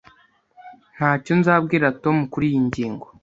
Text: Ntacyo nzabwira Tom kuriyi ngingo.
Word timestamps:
Ntacyo 0.95 1.33
nzabwira 1.39 1.87
Tom 2.03 2.17
kuriyi 2.31 2.59
ngingo. 2.67 3.07